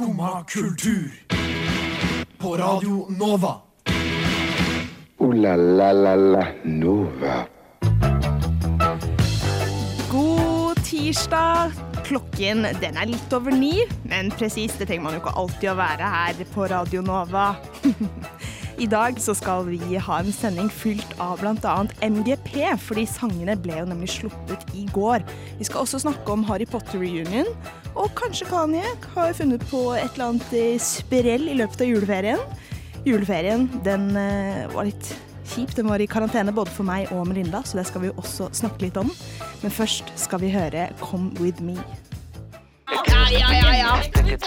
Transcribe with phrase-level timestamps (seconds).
[0.00, 1.10] Skumma kultur.
[2.38, 3.60] På Radio Nova.
[5.18, 7.44] O-la-la-la-la Nova.
[10.10, 11.72] God tirsdag.
[12.04, 13.74] Klokken den er litt over ni,
[14.08, 17.50] men presis, det trenger man jo ikke alltid å være her på Radio Nova.
[18.80, 21.72] I dag så skal vi ha en sending fylt av bl.a.
[22.00, 25.20] MGP, fordi sangene ble jo nemlig sluppet i går.
[25.58, 27.50] Vi skal også snakke om Harry Potter-reunion,
[27.92, 32.40] og kanskje Kanye har funnet på et eller annet sprell i løpet av juleferien.
[33.04, 35.12] Juleferien den eh, var litt
[35.50, 35.74] kjip.
[35.76, 38.48] Den var i karantene både for meg og Melinda, så det skal vi jo også
[38.62, 39.12] snakke litt om.
[39.60, 41.76] Men først skal vi høre Come With Me.
[42.88, 43.92] Ja, ja, ja, ja.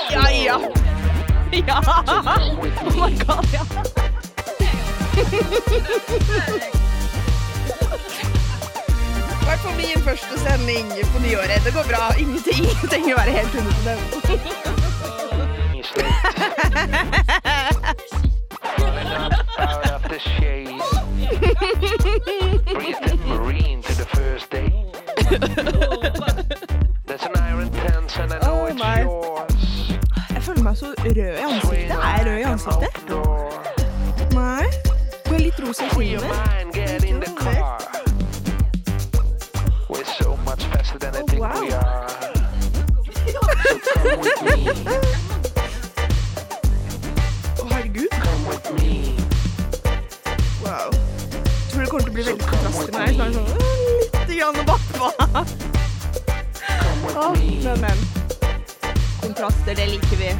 [0.09, 0.57] Ja, ja.
[1.53, 1.83] Ja.
[2.83, 4.22] Oh my god, ja.
[5.13, 5.17] I
[9.45, 11.61] hvert fall min første sending på nyåret.
[11.65, 12.13] Det går bra.
[12.17, 13.97] Ingenting trenger å være helt 100
[19.59, 20.81] Out of the shade.
[22.73, 23.62] Breathe
[40.99, 41.49] than I Oh, wow.
[47.57, 48.13] Å, herregud.
[50.63, 50.89] Wow.
[50.93, 53.09] Jeg tror det kommer til å bli veldig kontrast til meg.
[53.15, 53.49] Så er sånn,
[54.13, 55.05] litt grann bakpå.
[57.13, 57.97] Oh, men, men.
[59.23, 60.31] Kontraster, det liker vi.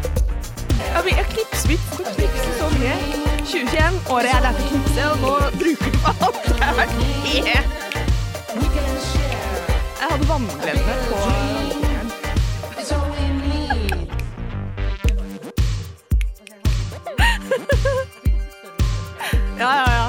[0.84, 1.92] Ja, men jeg knipser litt.
[2.00, 3.13] Jeg knipser så mye.
[3.54, 6.38] 2021, året jeg lærte å knipse, og nå bruker du alt.
[6.48, 6.94] Det har vært
[7.28, 7.70] helt...
[10.00, 11.18] Jeg hadde vannglemme på.
[19.60, 20.08] Ja, ja, ja.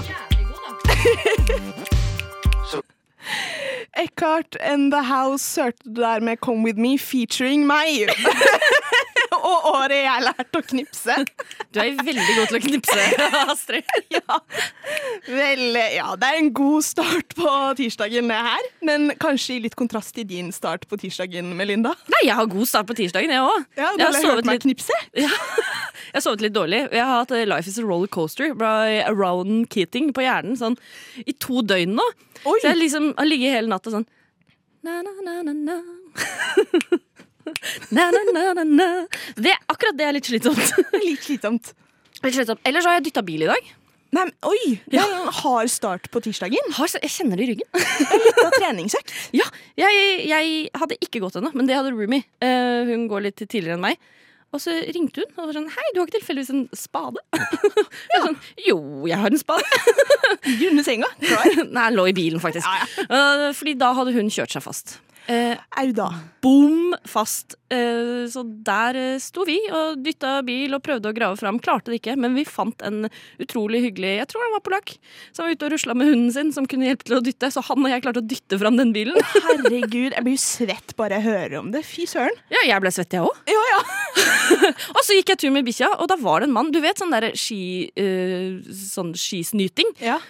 [3.94, 8.08] Eckhart and The House hørte du der med Come With Me featuring meg.
[9.50, 11.16] og året jeg lærte å knipse.
[11.74, 13.06] Du er veldig god til å knipse,
[13.54, 13.94] Astrid.
[14.14, 14.38] Ja.
[15.28, 15.64] Vel,
[15.96, 18.68] ja, det er en god start på tirsdagen her.
[18.84, 21.94] Men kanskje i litt kontrast til din start på tirsdagen, Melinda.
[22.12, 23.66] Nei, jeg har god start på tirsdagen, jeg òg.
[23.80, 24.98] Ja, du har hørt meg litt- knipse.
[25.24, 26.84] ja, jeg har sovet litt dårlig.
[26.94, 30.76] Jeg har hatt eh, Life is a roller coaster by Around Keating på hjernen sånn
[31.24, 32.04] i to døgn nå.
[32.44, 32.58] Oi.
[32.60, 34.04] Så jeg liksom har ligget hele natta sånn
[34.84, 36.98] na, na, na, na, na.
[37.96, 38.90] Na, na, na, na.
[39.36, 40.76] Det, akkurat det er litt slitsomt.
[41.04, 41.72] Litt slitsomt.
[42.24, 42.62] litt slitsomt.
[42.68, 43.72] Ellers har jeg dytta bil i dag.
[44.14, 46.74] Nei, men, oi, det er en hard start på tirsdagen.
[46.76, 47.70] Har, jeg kjenner det i ryggen.
[47.74, 49.14] Litt av treningsøkt.
[49.40, 49.46] Ja,
[49.80, 52.20] jeg, jeg hadde ikke gått ennå, men det hadde Rumi.
[52.44, 53.98] Uh, hun går litt tidligere enn meg.
[54.54, 57.22] Og så ringte hun og var sånn Hei, du har ikke tilfeldigvis en spade?
[57.34, 58.36] Jeg er sånn,
[58.68, 58.76] jo,
[59.10, 59.66] jeg har en spade.
[60.44, 61.08] Grunne under senga.
[61.18, 61.56] Klar.
[61.74, 62.68] Nei, lå i bilen, faktisk.
[63.02, 64.94] Eh, fordi da hadde hun kjørt seg fast.
[65.26, 66.10] Eh, Au da.
[66.42, 67.58] bom fast.
[67.74, 71.58] Eh, så der eh, sto vi og dytta bil og prøvde å grave fram.
[71.62, 73.08] Klarte det ikke, men vi fant en
[73.42, 74.94] utrolig hyggelig Jeg tror han var polakk.
[75.34, 77.50] Som var ute og rusla med hunden sin, som kunne hjelpe til å dytte.
[77.54, 79.18] Så han og jeg klarte å dytte fram den bilen.
[79.34, 81.84] Herregud, jeg blir jo svett bare jeg hører om det.
[81.88, 82.38] Fy søren.
[82.52, 83.42] Ja, jeg ble svett, jeg òg.
[83.50, 83.80] Ja, ja.
[84.94, 86.70] Og så gikk jeg tur med bikkja, og da var det en mann.
[86.74, 89.90] Du vet sånn der ski, uh, sånn skisnyting?
[90.02, 90.20] ja.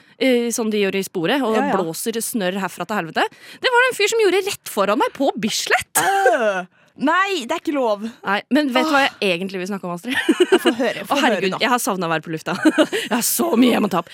[0.55, 1.75] som de gjør i sporet, og Ja, ja.
[1.75, 3.25] blåser snørr herfra til helvete.
[3.61, 6.01] Det var en fyr som gjorde rett foran meg, på Bislett!
[6.01, 6.84] Øh.
[6.95, 8.05] Nei, det er ikke lov.
[8.07, 10.15] Nei, Men vet du hva jeg egentlig vil snakke om, Astrid?
[10.63, 11.03] Få høre.
[11.03, 11.59] Å Få høre herregud, nå.
[11.65, 12.55] Jeg har savna å være på lufta.
[13.09, 14.13] Jeg har så mye jeg må ta opp.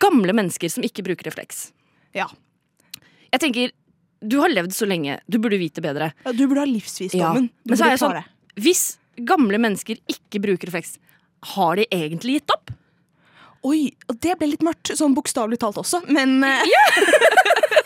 [0.00, 1.66] Gamle mennesker som ikke bruker refleks.
[2.16, 2.30] Ja.
[3.28, 3.74] Jeg tenker,
[4.24, 6.08] Du har levd så lenge, du burde vite bedre.
[6.24, 7.50] Ja, du burde ha livsvisdommen.
[7.52, 7.68] Ja.
[7.68, 8.22] Men så er jeg sånn,
[8.64, 8.84] hvis
[9.28, 10.96] gamle mennesker ikke bruker refleks,
[11.52, 12.72] har de egentlig gitt opp?
[13.66, 16.64] Oi, og det ble litt mørkt, sånn bokstavelig talt også, men uh...
[16.64, 17.76] Har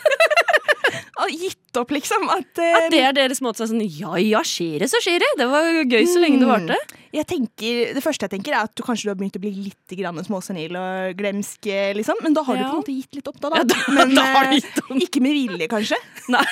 [1.29, 2.25] gitt opp, liksom.
[2.33, 4.99] At, uh, At det er deres måte å si sånn Ja ja, skjer det, så
[5.03, 5.29] skjer det.
[5.39, 6.77] Det var gøy så lenge det varte.
[7.15, 9.51] jeg tenker, Det første jeg tenker, er at du kanskje du har begynt å bli
[9.67, 9.95] litt
[10.27, 12.19] småsenil og glemsk, eh, liksom.
[12.23, 13.49] Men da har du på en måte gitt litt opp, da.
[13.49, 13.61] da.
[13.61, 15.99] Ja, da- Men da eh, ikke med vilje, kanskje.
[16.35, 16.45] Nei,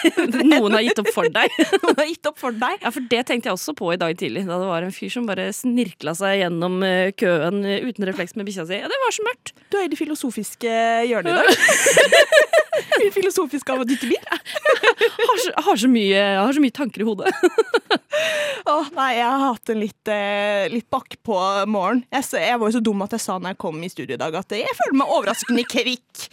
[0.44, 1.51] noen har gitt opp for deg.
[1.83, 2.79] Noen har gitt opp for deg.
[2.83, 4.45] Ja, for det tenkte jeg også på i dag tidlig.
[4.47, 6.79] Da det var en fyr som bare snirkla seg gjennom
[7.19, 8.79] køen uten refleks med bikkja si.
[8.81, 9.53] Ja, det var så mørkt.
[9.69, 10.73] Du er i det filosofiske
[11.09, 12.69] hjørnet i dag.
[13.00, 14.19] Mye filosofisk av å dytte bil.
[15.30, 17.30] Har så, har så, mye, har så mye tanker i hodet.
[18.69, 21.38] Åh, nei, jeg har hatt en litt, eh, litt bakpå
[21.69, 22.01] morgen.
[22.13, 24.21] Jeg, jeg var jo så dum at jeg sa når jeg kom i studio i
[24.21, 26.25] dag at jeg føler meg overraskende kvikk.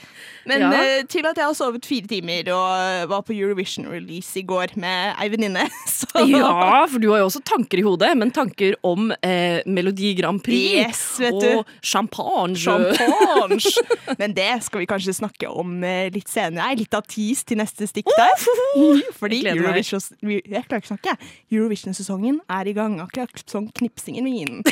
[0.46, 0.70] Men Ja.
[0.70, 4.76] uh, til at jeg har sovet fire timer og eh, var på Eurovision-release i går
[4.80, 5.66] med ei venninne.
[6.16, 10.40] Ja, for du har jo også tanker i hodet, men tanker om eh, Melodi Grand
[10.44, 11.46] Prix Yes, vet du.
[11.58, 12.56] og champagne.
[12.56, 13.58] Champagne!
[14.20, 16.70] Men det skal vi kanskje snakke om eh, litt senere.
[16.78, 18.32] Litt av tease til neste stikk der.
[19.20, 19.82] Fordi Jeg gleder meg.
[19.82, 21.20] Eurovision.
[21.52, 24.62] Eurovision-sesongen er i gang, akkurat som knipsingen min.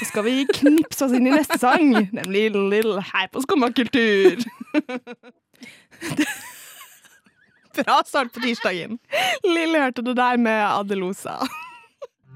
[0.00, 4.36] Så skal vi knipse oss inn i neste sang, nemlig Lill her på Skumma kultur.
[7.84, 8.98] Bra start på tirsdagen.
[9.42, 11.38] Lill hørte det der med Adelosa.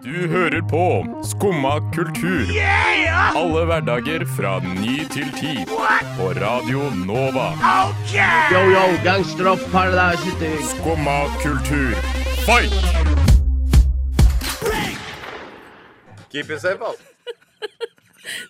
[0.04, 0.82] Du hører på
[1.24, 2.50] Skumma kultur.
[3.40, 5.54] Alle hverdager fra ny til ti.
[6.18, 7.46] På Radio Nova.
[8.52, 11.94] Yo, yo, gangsteropp, paradise Skumma kultur,
[12.44, 12.74] fight!
[16.30, 17.04] Keep it safe, altså.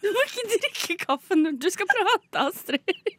[0.03, 3.15] Du må ikke drikke kaffe når du skal prate, Astrid.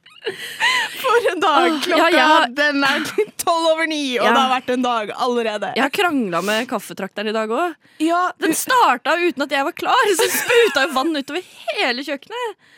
[1.36, 1.78] En dag!
[1.84, 2.48] Klokka ja, har...
[2.56, 3.04] den er
[3.44, 4.32] tolv over ni, og Ja.
[4.32, 5.72] det har vært en dag allerede.
[5.76, 7.76] Jeg har krangla med kaffetrakteren i dag òg.
[8.04, 11.44] Ja, Den starta uten at jeg var klar, så spruta jo vann utover
[11.76, 12.72] hele kjøkkenet.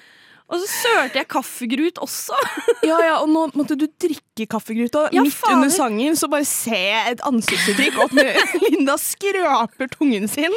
[0.47, 2.37] Og så sørte jeg kaffegrut også.
[2.87, 5.57] Ja, ja, og nå måtte du drikke kaffegrut, og Ja, midt fader.
[5.57, 10.53] under sangen så bare ser jeg et ansiktsuttrykk, og med Linda skraper tungen sin.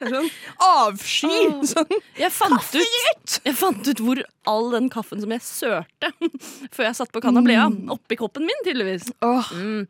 [0.00, 0.26] Sånn
[0.64, 1.28] avsky.
[1.28, 1.60] Åh.
[1.68, 1.98] Sånn.
[2.18, 6.10] Jeg fant, ut, jeg fant ut hvor all den kaffen som jeg sørte
[6.74, 7.76] før jeg satt på kanna, ble av.
[7.94, 9.06] Oppi koppen min, tydeligvis.
[9.24, 9.52] Oh.
[9.54, 9.84] Mm.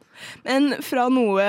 [0.45, 1.47] Men fra noe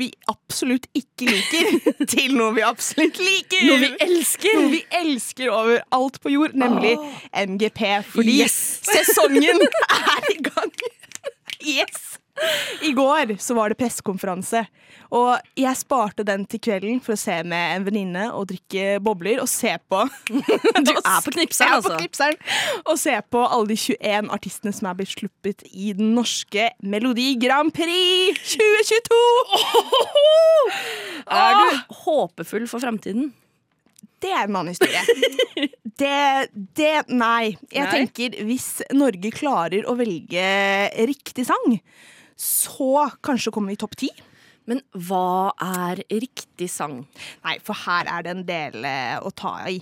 [0.00, 1.70] vi absolutt ikke liker,
[2.08, 3.68] til noe vi absolutt liker.
[3.68, 4.58] Noe vi elsker.
[4.58, 6.95] Noe vi elsker over alt på jord, nemlig
[7.46, 7.82] MGP.
[8.12, 8.58] Fordi Yes.
[8.92, 10.72] sesongen er i gang.
[11.62, 12.12] Yes!
[12.84, 14.60] I går så var det pressekonferanse,
[15.16, 19.40] og jeg sparte den til kvelden for å se med en venninne og drikke bobler
[19.40, 20.02] og se på
[20.84, 21.94] Du er på knipseren, er altså.
[21.96, 22.36] knipseren.
[22.84, 27.30] Og se på alle de 21 artistene som er blitt sluppet i den norske Melodi
[27.40, 29.24] Grand Prix 2022!
[31.40, 33.32] Er du håpefull for framtiden?
[34.26, 35.02] Det er en annen historie.
[35.96, 37.54] Det, det Nei.
[37.72, 37.92] Jeg Nei?
[37.94, 40.42] tenker hvis Norge klarer å velge
[41.08, 41.78] riktig sang,
[42.36, 44.10] så kanskje kommer vi i topp ti.
[44.68, 46.98] Men hva er riktig sang?
[47.46, 49.78] Nei, for her er det en del eh, å ta i.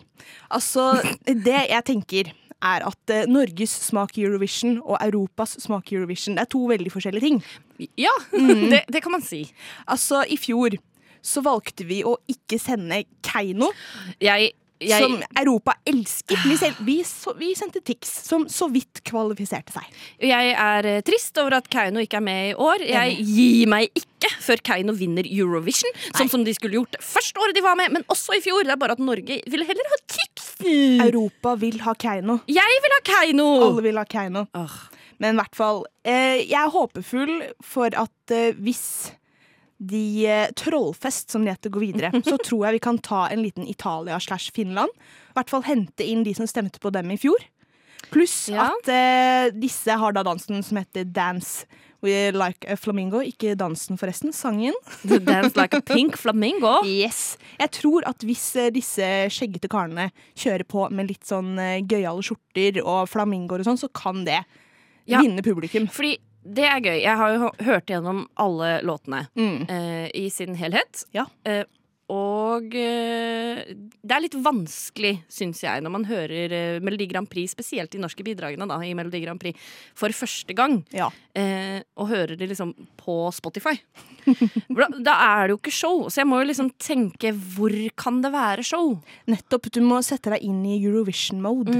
[0.55, 0.93] Altså,
[1.27, 2.31] det jeg tenker
[2.65, 6.63] er at eh, Norges smak i Eurovision og Europas smak i Eurovision det er to
[6.71, 7.43] veldig forskjellige ting.
[7.99, 8.13] Ja,
[8.73, 9.49] det, det kan man si.
[9.91, 10.79] Altså, i fjor
[11.25, 13.71] så valgte vi å ikke sende Keiino,
[14.23, 16.39] Jeg, jeg som Europa elsket.
[16.85, 16.97] Vi,
[17.39, 19.99] vi sendte Tix, som så vidt kvalifiserte seg.
[20.23, 22.85] Jeg er eh, trist over at Keiino ikke er med i år.
[22.85, 27.57] Jeg gir meg ikke før Keiino vinner Eurovision, sånn som de skulle gjort første året
[27.57, 28.65] de var med, men også i fjor.
[28.67, 30.55] Det er bare at Norge ville heller ha Tix.
[30.65, 32.41] Europa vil ha Keiino.
[32.51, 33.49] Jeg vil ha Keiino!
[33.71, 34.47] Alle vil ha Keiino.
[34.59, 34.81] Oh.
[35.23, 39.15] Men i hvert fall, eh, jeg er håpefull for at eh, hvis
[39.79, 43.43] de eh, Trollfest, som det heter, går videre, så tror jeg vi kan ta en
[43.43, 44.91] liten Italia slash Finland.
[45.35, 47.43] I hvert fall hente inn de som stemte på dem i fjor.
[48.13, 48.69] Pluss Ja.
[48.71, 51.65] at eh, disse har da dansen som heter Dance
[52.05, 53.23] We Like a Flamingo.
[53.25, 54.31] Ikke dansen, forresten.
[54.37, 54.75] Sangen.
[55.25, 56.83] Dance like a pink flamingo.
[56.85, 57.39] Yes.
[57.59, 62.23] Jeg tror at hvis eh, disse skjeggete karene kjører på med litt sånn eh, gøyale
[62.29, 64.43] skjorter og flamingoer og sånn, så kan det
[65.09, 65.19] Ja.
[65.25, 65.89] vinne publikum.
[65.93, 66.99] Fordi det er gøy.
[67.03, 69.65] Jeg har jo hørt gjennom alle låtene Mm.
[69.71, 71.05] uh, i sin helhet.
[71.17, 71.25] Ja.
[71.49, 71.65] Uh,
[72.13, 76.53] og uh, det er litt vanskelig, syns jeg, når man hører
[76.85, 79.57] Melodi Grand Prix, spesielt de norske bidragene da, i Melodi Grand Prix,
[79.97, 80.83] for første gang.
[80.93, 81.09] Ja.
[81.97, 83.79] Og hører det liksom på Spotify.
[84.75, 88.23] Da, da er det jo ikke show, så jeg må jo liksom tenke hvor kan
[88.25, 88.95] det være show?
[89.29, 89.69] Nettopp.
[89.73, 91.75] Du må sette deg inn i Eurovision-mode.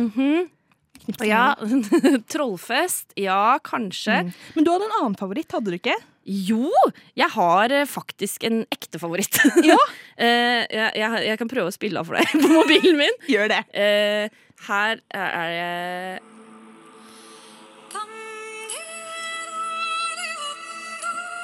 [1.05, 1.27] Mhm.
[1.29, 1.55] Ja,
[2.33, 3.13] Trollfest.
[3.21, 4.23] Ja, kanskje.
[4.25, 4.35] Mm.
[4.57, 5.97] Men du hadde en annen favoritt, hadde du ikke?
[6.25, 6.71] Jo,
[7.21, 9.41] jeg har eh, faktisk en ekte favoritt.
[9.71, 9.79] Ja.
[10.15, 13.17] Eh, jeg, jeg, jeg kan prøve å spille av for deg på mobilen min.
[13.27, 13.57] Gjør det.
[13.75, 14.29] Eh,
[14.69, 16.21] her er jeg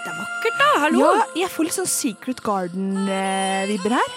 [0.04, 0.68] Det er vakkert, da!
[0.84, 1.02] Hallo!
[1.02, 4.14] Ja, jeg får litt sånn Secret Garden-vibber her.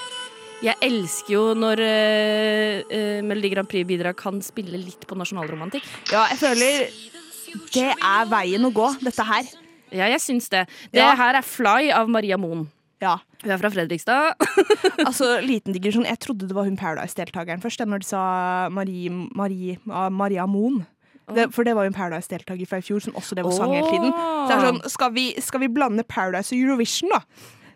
[0.63, 5.87] Jeg elsker jo når uh, uh, Melodi Grand Prix-bidrag kan spille litt på nasjonalromantikk.
[6.13, 6.87] Ja, jeg føler
[7.73, 9.49] det er veien å gå, dette her.
[9.93, 10.63] Ja, jeg syns det.
[10.93, 11.11] Det Ja.
[11.19, 12.65] her er Fly av Maria Moen.
[13.03, 13.17] Ja.
[13.43, 14.39] Hun er fra Fredrikstad.
[15.07, 16.07] Altså, liten digresjon.
[16.07, 18.23] Jeg trodde det var hun Paradise-deltakeren først, når de sa
[18.71, 20.85] Marie, Marie, ah, Maria Moen.
[21.33, 23.71] Det, for det var jo en Paradise-deltaker fra i fjor som også det var sang
[23.71, 24.11] hele tiden.
[24.11, 27.21] Så det er sånn, skal vi, skal vi blande Paradise og Eurovision, da?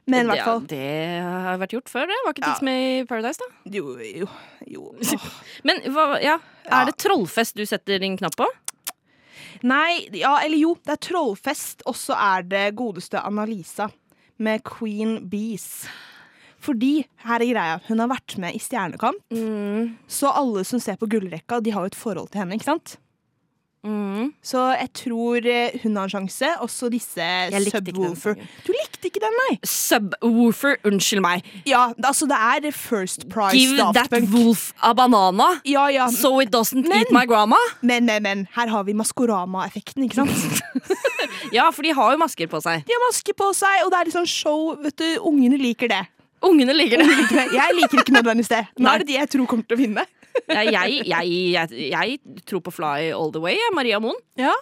[0.07, 2.15] Men i hvert fall det har vært gjort før, det.
[2.25, 2.53] Var ikke Ja.
[2.53, 3.47] tids med i Paradise, da?
[3.75, 4.27] Jo, jo,
[4.67, 4.95] jo.
[5.67, 6.81] Men hva, ja, Ja.
[6.81, 8.47] er det trollfest du setter din knapp på?
[9.63, 10.75] Nei, ja, eller jo.
[10.85, 13.89] Det er trollfest, og så er det godeste Annalisa
[14.39, 15.87] med Queen Bees.
[16.61, 19.97] Fordi, her er greia, hun har vært med i Stjernekamp, Mm.
[20.07, 22.97] så alle som ser på gullrekka, de har jo et forhold til henne, ikke sant?
[23.85, 24.33] Mm.
[24.43, 26.47] Så jeg tror eh, hun har en sjanse.
[26.59, 27.23] Også disse
[27.71, 28.35] Subwoolfer.
[28.65, 29.57] Du likte ikke den, nei?
[29.67, 31.45] Subwoofer, unnskyld meg.
[31.69, 34.33] Ja, altså det er First Price Give Daft that Punk.
[34.33, 36.07] wolf a banana, Ja, ja.
[36.09, 37.57] so it doesn't Men- eat my grandma.
[37.81, 38.47] Men, men, men.
[38.55, 40.61] Her har vi Maskorama-effekten, ikke sant?
[41.53, 42.83] Ja, for de har jo masker på seg.
[42.87, 44.75] De har masker på seg, og det er litt sånn show.
[44.81, 46.01] Vet du, Ungene liker det.
[46.43, 47.07] Ungene liker det.
[47.07, 47.45] Liker det.
[47.55, 48.63] Jeg liker ikke nødvendigvis det.
[48.79, 50.03] Nå er det de jeg tror kommer til å vinne.
[50.47, 54.17] Jeg, jeg, jeg, jeg tror på Fly all the way, Maria Moen.
[54.37, 54.53] Ja.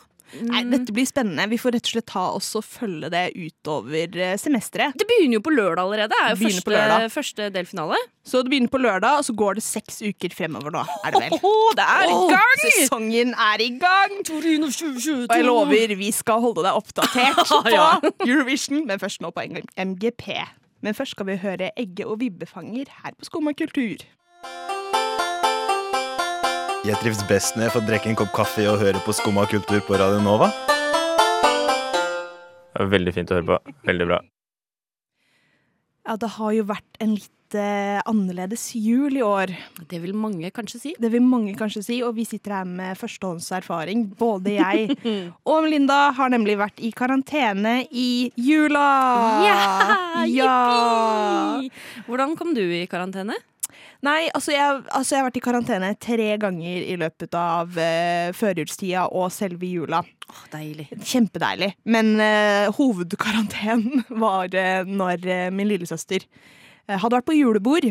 [0.44, 1.46] Nei, Dette blir spennende.
[1.51, 4.98] Vi får rett og slett ta oss og følge det utover eh, semesteret.
[5.00, 6.12] Det begynner jo på lørdag allerede.
[6.12, 8.00] Det er jo Begynner på første, første delfinale.
[8.25, 10.84] Så det begynner på lørdag, og så går det seks uker fremover nå.
[11.06, 11.38] Er det vel?
[11.77, 12.60] det er i gang!
[12.65, 14.18] Sesongen er i gang!
[14.34, 17.88] Og jeg lover, vi skal holde deg oppdatert på Ja.
[18.25, 19.46] Eurovision, men først nå på
[19.77, 20.32] MGP.
[20.86, 24.04] Men først skal vi høre Egge og Vibbefanger her på Skumma kultur.
[26.86, 29.80] Jeg trives best når jeg får drikke en kopp kaffe og høre på Skumma kultur
[29.88, 30.51] på Radio Nova.
[32.70, 33.74] Det er Veldig fint å høre på.
[33.89, 34.20] Veldig bra.
[36.06, 39.56] Ja, det har jo vært en litt eh, annerledes jul i år.
[39.89, 40.94] Det vil mange kanskje si.
[41.01, 44.06] Det vil mange kanskje si, og vi sitter her med førstehåndserfaring.
[44.22, 45.00] Både jeg
[45.50, 48.86] og Melinda har nemlig vært i karantene i jula.
[49.48, 49.58] Ja!
[50.30, 50.54] ja.
[51.65, 51.74] Jippi!
[52.06, 53.42] Hvordan kom du i karantene?
[54.05, 58.29] Nei, altså jeg, altså jeg har vært i karantene tre ganger i løpet av uh,
[58.38, 60.03] førjulstida og selve jula.
[60.29, 60.88] Åh, deilig.
[61.01, 61.71] Kjempedeilig.
[61.89, 66.27] Men uh, hovedkarantenen var uh, når uh, min lillesøster
[66.85, 67.88] hadde vært på julebord.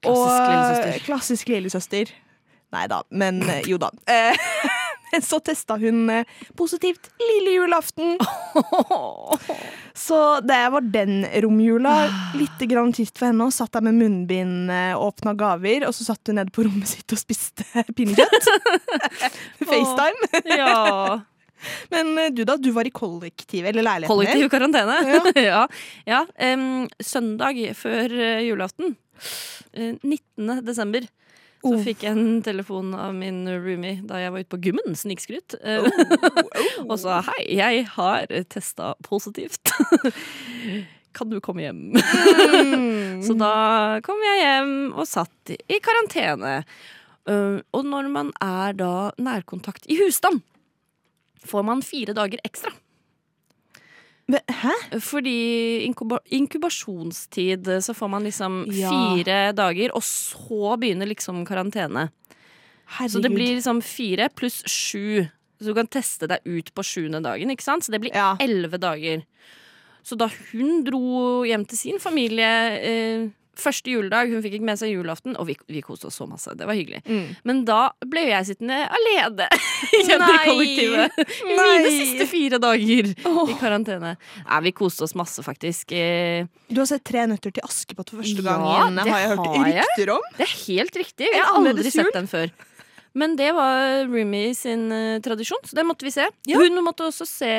[0.00, 1.00] Klassisk lillesøster.
[1.08, 2.12] Klassisk lillesøster.
[2.70, 3.90] Nei da, men jo da.
[5.16, 6.22] Eh, så testa hun uh,
[6.54, 8.18] positivt lille julaften.
[9.94, 11.94] Så det var den romjula.
[12.38, 13.48] Litt grann trist for henne.
[13.48, 16.88] Hun satt der med munnbind, uh, åpna gaver, og så satt hun nede på rommet
[16.94, 18.48] sitt og spiste pinnekjøtt.
[19.66, 20.30] FaceTime.
[20.46, 21.18] Ja.
[21.92, 24.98] Men uh, du da, du var i kollektiv eller leiligheten Kollektiv karantene.
[25.10, 25.22] Ja.
[25.42, 25.62] ja.
[26.08, 26.24] ja.
[26.54, 28.96] Um, søndag før eh, julaften,
[29.72, 30.60] eh, 19.
[30.66, 31.06] desember,
[31.60, 31.80] så Oh.
[31.84, 35.84] fikk jeg en telefon av min roomie da jeg var ute på gymmen, snikskryt, eh,
[36.88, 39.72] og sa hei, jeg har testa positivt.
[41.16, 41.80] Kan du komme hjem?
[41.92, 43.20] Mm.
[43.26, 46.60] Så da kom jeg hjem og satt i karantene.
[47.28, 50.40] Uh, og når man er da nærkontakt i husstand,
[51.44, 52.72] får man fire dager ekstra.
[54.30, 54.72] Hæ?
[55.02, 58.90] Fordi inkuba inkubasjonstid, så får man liksom Ja.
[58.90, 62.10] fire dager, og så begynner liksom karantene.
[62.86, 63.10] Herregud.
[63.10, 65.26] Så det blir liksom fire pluss sju.
[65.60, 67.84] Så du kan teste deg ut på sjuende dagen, ikke sant?
[67.84, 68.36] Så det blir Ja.
[68.36, 69.22] dager.
[70.02, 73.28] Så da hun dro hjem til sin familie eh,
[73.58, 76.52] første juledag, hun fikk ikke med seg julaften, og vi, vi koste oss så masse.
[76.58, 77.00] Det var hyggelig.
[77.06, 77.34] Mm.
[77.48, 79.48] Men da ble jeg sittende alene
[79.98, 81.20] igjen i kollektivet.
[81.50, 83.42] I mine siste fire dager oh.
[83.50, 84.14] i karantene.
[84.46, 85.92] Nei, vi koste oss masse, faktisk.
[85.96, 89.30] Eh, Du har sett Tre nøtter til Askepott for første Ja, gangen, det har jeg
[89.32, 89.84] hørt har jeg.
[89.86, 90.26] rykter om.
[90.38, 91.30] Det er helt riktig.
[91.32, 92.52] Jeg har aldri sett den før.
[93.18, 96.28] Men det var Rumi sin uh, tradisjon, så det måtte vi se.
[96.46, 96.60] Ja.
[96.60, 97.50] Hun måtte også se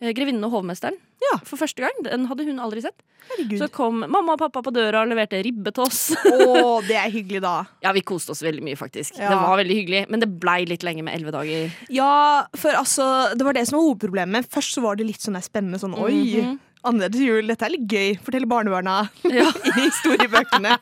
[0.00, 1.36] 'Grevinnen og hovmesteren' Ja.
[1.44, 1.92] for første gang.
[2.06, 2.96] Den hadde hun aldri sett.
[3.30, 3.58] Herregud.
[3.60, 6.10] Så kom mamma og pappa på døra og leverte ribbe til oss.
[6.16, 7.66] Å, det er hyggelig, da.
[7.84, 9.18] ja, vi koste oss veldig mye, faktisk.
[9.20, 9.28] Ja.
[9.28, 11.70] Det var veldig hyggelig, men det blei litt lenge med elleve dager.
[11.92, 13.04] Ja, for altså,
[13.36, 14.48] det var det som var hovedproblemet.
[14.50, 16.58] Først så var det litt sånn spennende sånn Oi, Mhm.
[16.82, 18.16] annerledes jul, dette er litt gøy.
[18.24, 19.44] Fortelle barnebarna Ja.
[19.76, 20.78] i historiebøkene.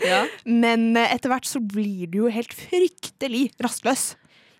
[0.00, 0.24] Ja.
[0.48, 4.14] Men eh, etter hvert så blir du jo helt fryktelig rastløs.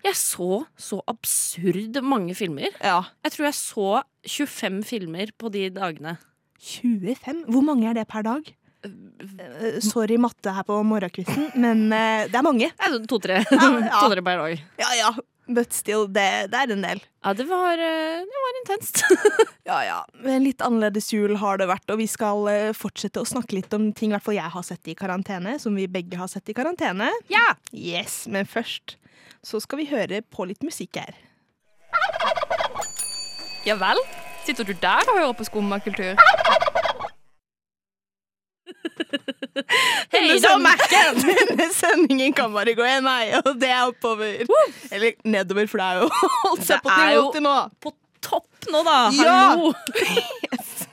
[0.05, 2.73] Jeg så så absurd mange filmer.
[2.81, 3.03] Ja.
[3.25, 3.87] Jeg tror jeg så
[4.27, 6.17] 25 filmer på de dagene.
[6.61, 7.45] 25?
[7.49, 8.49] Hvor mange er det per dag?
[8.81, 12.71] Uh, Sorry matte her på morgenkvisten, men uh, det er mange.
[13.09, 13.99] To-tre Ja, ja.
[14.01, 14.63] To-tre per dag.
[14.81, 15.11] Ja ja,
[15.53, 17.01] but still, det, det er en del.
[17.21, 19.03] Ja, det var, det var intenst.
[19.69, 23.59] Ja ja, En litt annerledes jul har det vært, og vi skal fortsette å snakke
[23.59, 26.29] litt om ting i hvert fall jeg har sett i karantene, som vi begge har
[26.31, 27.11] sett i karantene.
[27.29, 27.45] Ja!
[27.69, 28.97] Yes, Men først
[29.45, 31.15] så skal vi høre på litt musikk her.
[33.65, 33.99] Ja vel?
[34.45, 36.17] Sitter du der og hører på skummakultur?
[40.11, 40.71] Hei Denne!
[41.21, 44.45] Denne sendingen kan bare gå en vei, og det er oppover.
[44.91, 46.09] Eller nedover, for det er jo
[46.45, 47.55] holdt seg på Det er nivå jo- til nå.
[47.83, 48.97] På topp nå, da!
[49.17, 49.37] Ja!
[49.51, 49.73] Hallo!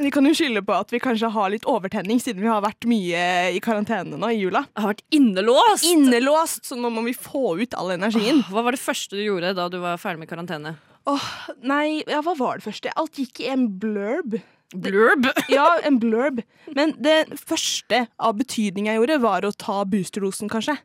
[0.00, 2.86] Vi kan jo skylde på at vi kanskje har litt overtenning, siden vi har vært
[2.90, 3.24] mye
[3.54, 4.64] i karantene nå i jula.
[4.74, 5.88] Jeg har vært innelåst!
[5.90, 8.44] Innelåst, så nå må vi få ut all energien.
[8.50, 10.76] Hva var det første du gjorde da du var ferdig med karantene?
[11.10, 11.28] Åh,
[11.64, 12.92] nei, ja, hva var det første?
[13.00, 14.38] Alt gikk i en blurb.
[14.76, 15.26] Blurb?
[15.50, 16.42] Ja, en blurb.
[16.76, 20.76] Men det første av betydning jeg gjorde, var å ta boosterdosen, kanskje.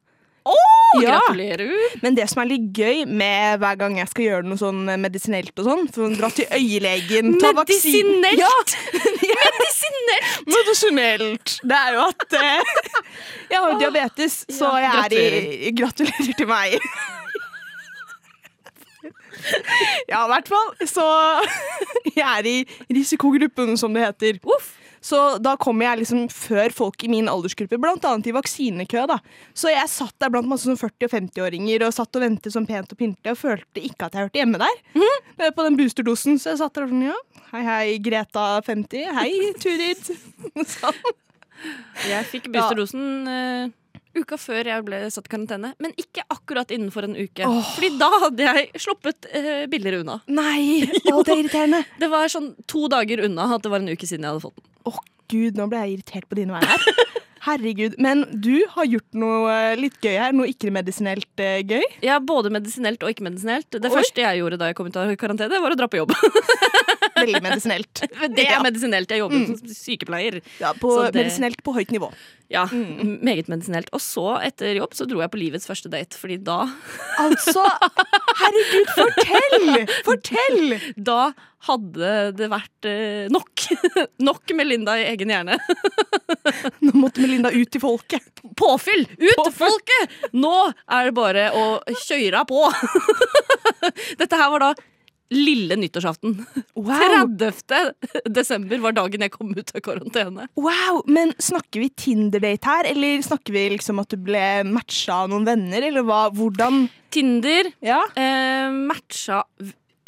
[0.45, 1.17] Oh, Ja.
[1.25, 1.71] Gratulerer!
[2.03, 5.51] Men det som er litt gøy med hver gang jeg skal gjøre noe sånn medisinelt
[5.59, 8.75] og sånn, for dra til øyelegen ta vaksine- Medisinelt?
[9.25, 9.49] Ja.
[9.57, 10.45] Medisinelt!
[10.53, 11.55] Medisinelt!
[11.65, 12.73] Det er jo at eh,
[13.49, 16.31] jeg har jo diabetes, så Ja, jeg er i gratulerer.
[16.37, 16.77] Til meg.
[20.09, 20.71] Ja, i hvert fall.
[20.89, 21.03] Så
[22.17, 22.55] jeg er i
[22.95, 24.39] risikogruppen, som det heter.
[25.05, 29.03] Så da kommer jeg liksom før folk i min aldersgruppe, blant annet i vaksinekø.
[29.11, 29.19] da.
[29.53, 32.65] Så jeg satt der blant masse sånn 40- og 50-åringer og satt og ventet sånn
[32.65, 34.81] pent og pyntelig og følte ikke at jeg hørte hjemme der.
[35.37, 36.39] eh, På den boosterdosen.
[36.41, 37.19] Så jeg satt der og sånn, ja,
[37.53, 39.05] hei hei, Greta 50.
[39.19, 39.31] Hei,
[39.61, 40.09] Turid.
[40.73, 41.01] Sånn.
[42.09, 43.69] Jeg fikk boosterdosen uh,
[44.17, 47.45] uka før jeg ble satt i karantene, men ikke akkurat innenfor en uke.
[47.47, 47.61] Oh.
[47.77, 50.17] Fordi da hadde jeg sluppet uh, billigere unna.
[50.27, 50.81] Nei,
[51.13, 51.85] å, det er irriterende.
[52.01, 54.57] Det var sånn to dager unna at det var en uke siden jeg hadde fått
[54.59, 54.71] den.
[54.85, 54.93] Å
[55.31, 57.13] gud, nå ble jeg irritert på dine vegne her.
[57.45, 57.95] Herregud.
[58.01, 60.33] Men du har gjort noe eh, litt gøy her.
[60.33, 61.83] Noe ikke-medisinelt eh, gøy.
[62.05, 63.69] Ja, Både medisinelt og ikke-medisinelt.
[63.75, 63.95] Det Oi.
[63.99, 66.15] første jeg gjorde da jeg kom ut av karantene, var å dra på jobb.
[67.15, 68.01] Veldig medisinelt.
[68.35, 68.63] Det er Ja.
[68.65, 69.11] medisinelt.
[69.13, 70.41] Jeg jobber som sykepleier.
[70.59, 72.09] Ja, på det- medisinelt på høyt nivå.
[72.51, 73.87] Ja, Meget medisinelt.
[73.95, 76.59] Og så, etter jobb, så dro jeg på livets første date, fordi da
[77.23, 77.63] Altså,
[78.41, 79.87] herregud, fortell!
[80.05, 80.75] Fortell!
[80.97, 81.31] Da
[81.65, 82.87] hadde det vært
[83.33, 83.63] nok.
[84.29, 84.53] nok.
[84.53, 85.57] med Linda i egen hjerne.
[86.85, 88.41] Nå måtte Melinda ut til folket.
[88.55, 89.03] Påfyll!
[89.19, 90.15] Ut til folket!
[90.33, 90.53] Nå
[90.87, 91.65] er det bare å
[92.05, 92.61] kjøre på.
[94.21, 94.73] Dette her var da
[95.35, 96.35] lille nyttårsaften.
[96.77, 96.99] Wow.
[97.41, 97.95] 30.
[98.31, 100.45] desember var dagen jeg kom ut av karantene.
[100.55, 105.31] wow, Men snakker vi Tinder-date her, eller snakker vi liksom at du ble matcha av
[105.33, 106.27] noen venner, eller hva?
[106.31, 106.85] Hvordan?
[107.15, 108.03] Tinder Ja.
[108.15, 109.41] eh, matcha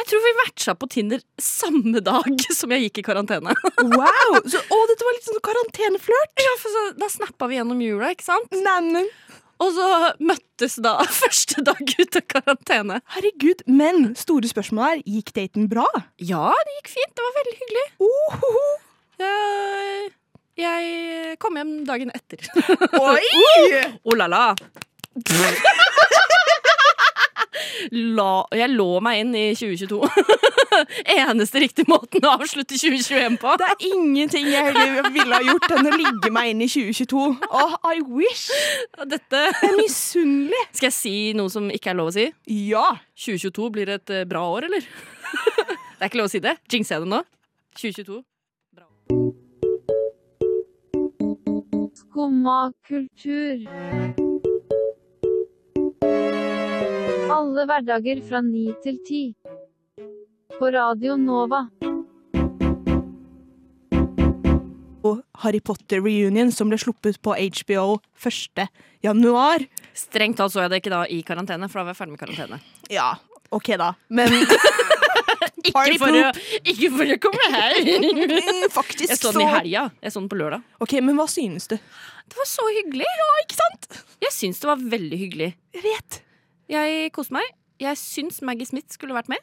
[0.08, 3.52] Jeg tror vi matcha på Tinder samme dag som jeg gikk i karantene.
[3.84, 4.38] Wow!
[4.48, 6.32] Så, å, dette var litt sånn karanteneflørt.
[6.40, 8.48] Ja, for så, da snappa vi gjennom jula, ikke sant?
[8.56, 9.10] Neimen,
[9.60, 9.90] Og så
[10.24, 13.02] møttes da første dag ut av karantene.
[13.18, 13.66] herregud.
[13.68, 15.90] Men store spørsmål her, gikk daten bra?
[16.24, 17.12] Ja, det gikk fint.
[17.12, 17.86] Det var veldig hyggelig.
[18.08, 18.66] Ohoho.
[19.20, 20.12] Jeg,
[20.64, 22.48] jeg kom hjem dagen etter.
[22.96, 23.20] Oi!
[24.08, 24.44] Oh la la.
[27.92, 30.02] La, jeg lå meg inn i 2022.
[31.18, 33.56] Eneste riktige måten å avslutte 2021 på.
[33.60, 37.24] Det er ingenting jeg heller ville ha gjort enn å ligge meg inn i 2022.
[37.48, 38.50] Oh, I wish!
[39.10, 40.64] Dette er misunnelig.
[40.78, 42.30] Skal jeg si noe som ikke er lov å si?
[42.68, 42.86] Ja.
[43.18, 44.86] 2022 blir et eh, bra år, eller?
[45.98, 46.58] det er ikke lov å si det.
[46.72, 47.24] Jinxer jeg det nå?
[47.82, 48.22] 2022.
[51.98, 54.26] Skumma kultur.
[57.38, 59.22] Alle hverdager fra ni til ti.
[60.58, 61.68] På Radio Nova.
[65.06, 68.66] Og Harry Potter Reunion, som ble sluppet på HBO 1.
[69.06, 69.68] januar.
[69.94, 72.24] Strengt talt så jeg det ikke da i karantene, for da var jeg ferdig med
[72.24, 72.60] karantene.
[72.90, 73.12] Ja,
[73.54, 73.94] OK, da.
[74.10, 74.34] Men
[75.68, 76.28] Ikke for, å,
[76.64, 77.78] ikke for å komme her!
[77.84, 79.88] Mm, faktisk Jeg så den i helga.
[80.02, 80.64] Jeg så den på lørdag.
[80.82, 81.76] OK, men hva synes du?
[81.78, 83.10] Det var så hyggelig.
[83.20, 83.90] Ja, ikke sant?
[84.24, 85.50] Jeg syns det var veldig hyggelig.
[85.76, 86.24] Jeg vet.
[86.70, 87.44] Jeg koste meg.
[87.80, 89.40] Jeg syns Maggie Smith skulle vært med.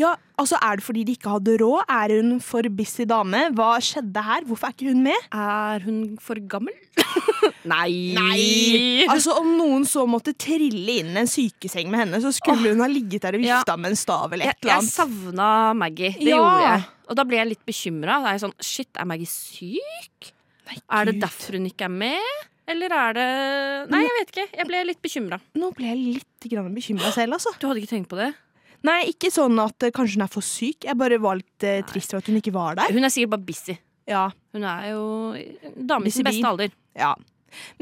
[0.00, 1.82] Ja, altså Er det fordi de ikke hadde råd?
[1.92, 3.50] Er hun for busy dame?
[3.54, 4.46] Hva skjedde her?
[4.48, 5.26] Hvorfor er ikke hun med?
[5.30, 6.72] Er hun for gammel?
[7.68, 9.04] Nei.
[9.12, 12.88] Altså Om noen så måtte trille inn en sykeseng med henne, så skulle hun ha
[12.90, 13.58] ligget der og Ja.
[13.60, 14.96] vifta med en stav eller jeg, et eller jeg annet.
[14.96, 16.12] savna Maggie.
[16.16, 16.36] Det Ja.
[16.40, 16.84] gjorde jeg.
[17.08, 18.18] Og da ble jeg litt bekymra.
[18.32, 20.32] Jeg sånn, Shit, er Maggie syk?
[20.90, 22.20] Er det derfor hun ikke er med?
[22.68, 23.28] Eller er det
[23.92, 24.46] Nei, jeg vet ikke.
[24.60, 25.38] Jeg ble litt bekymra.
[25.56, 27.54] Nå ble jeg litt bekymra selv, altså.
[27.58, 28.28] Du hadde ikke tenkt på det?
[28.86, 30.84] Nei, ikke sånn at eh, kanskje hun er for syk.
[30.86, 32.92] Jeg bare var litt eh, trist for at hun ikke var der.
[32.94, 33.78] Hun er sikkert bare busy.
[34.08, 35.02] Ja, Hun er jo
[35.76, 36.70] dame i Busy sin beste alder.
[36.96, 37.14] ja.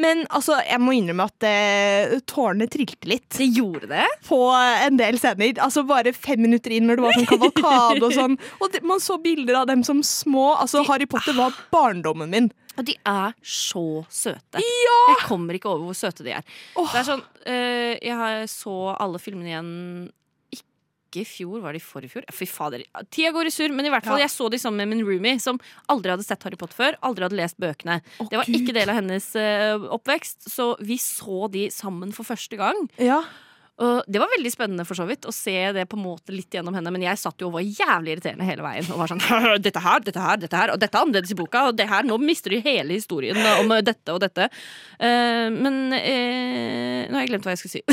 [0.00, 4.06] Men altså, jeg må innrømme at eh, tårene trilte litt Det gjorde det?
[4.26, 5.56] på en del scener.
[5.62, 8.36] Altså Bare fem minutter inn når det var sånn kavalkade og sånn.
[8.62, 10.52] Og det, man så bilder av dem som små.
[10.60, 12.50] Altså, Harry Potter var barndommen min.
[12.76, 14.60] Og de er så søte.
[14.60, 16.44] Jeg kommer ikke over hvor søte de er.
[16.76, 16.88] Oh.
[16.92, 19.72] Det er sånn, eh, Jeg så alle filmene igjen
[21.06, 22.26] ikke i fjor, var det i forrige fjor?
[22.34, 22.82] Fy fader.
[23.10, 24.26] Tida går i surr, men i hvert fall, Ja.
[24.26, 26.98] jeg så de sammen med min roomie, som aldri hadde sett Harry Potter før.
[27.02, 28.00] Aldri hadde lest bøkene.
[28.20, 28.54] Å, Det var Gud.
[28.60, 32.88] ikke del av hennes uh, oppvekst, så vi så de sammen for første gang.
[32.98, 33.22] Ja.
[33.76, 36.54] Og det var veldig spennende for så vidt å se det på en måte litt
[36.54, 38.88] gjennom henne, men jeg satt jo og var jævlig irriterende hele veien.
[38.88, 39.20] Og var sånn
[39.66, 42.06] Dette her, dette her, dette her, og dette er annerledes i boka, og det her,
[42.08, 44.48] nå mister du hele historien om dette og dette.
[44.96, 47.84] Uh, men uh, Nå har jeg glemt hva jeg skulle si.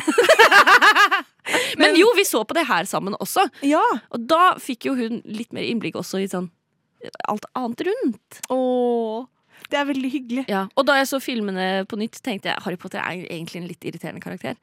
[1.81, 3.45] men jo, vi så på det her sammen også.
[3.67, 3.83] Ja.
[4.15, 6.47] Og da fikk jo hun litt mer innblikk også i sånn
[7.27, 8.39] alt annet rundt.
[8.55, 9.27] Åh,
[9.67, 10.47] det er veldig hyggelig.
[10.47, 13.69] Ja, og da jeg så filmene på nytt, tenkte jeg Harry Potter er egentlig en
[13.69, 14.55] litt irriterende karakter.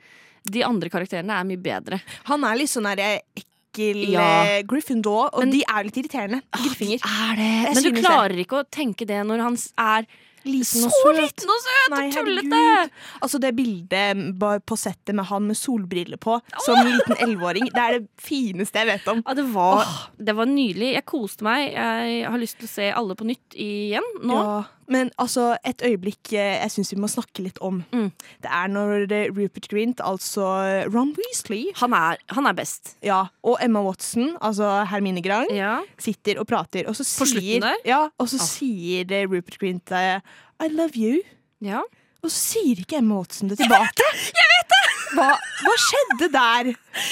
[0.44, 2.00] De andre karakterene er mye bedre.
[2.24, 4.42] Han er litt sånn der ekkel Ja.
[4.44, 6.42] eh, Gryffindor, og Men- de er litt irriterende.
[6.53, 7.00] Griffinger.
[7.05, 7.74] Er det?
[7.74, 8.05] Men du det.
[8.05, 10.07] klarer ikke å tenke det når han er
[10.42, 12.90] Liten og så liten og søt og tullete!
[13.20, 17.98] Altså Det bildet på settet med han med solbriller på som liten elleveåring, det er
[17.98, 19.22] det fineste jeg vet om.
[19.26, 19.85] Ja, det var,
[20.16, 20.94] det var nydelig.
[20.94, 21.74] Jeg koste meg.
[21.74, 24.33] Jeg har lyst til å se alle på nytt igjen nå.
[24.33, 27.79] Ja, men altså, et øyeblikk eh, jeg syns vi må snakke litt om.
[27.94, 28.09] Mm.
[28.42, 30.44] Det er når eh, Rupert Grint, altså
[30.92, 32.96] Ron Weasley, Han er, han er best.
[33.07, 35.79] ja, og Emma Watson, altså Hermine Grang, Ja.
[35.98, 37.64] sitter og prater, og så sier?
[37.87, 38.46] Ja, og så Ah.
[38.50, 40.20] sier eh, Rupert Grint eh,
[40.61, 41.22] I love you.
[41.62, 41.81] ja.
[42.22, 44.05] Og så sier ikke Emma Watson det tilbake.
[44.37, 44.49] Jeg vet det!
[45.11, 45.27] Hva,
[45.64, 46.68] hva skjedde der?